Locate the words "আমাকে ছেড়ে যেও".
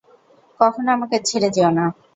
0.95-1.69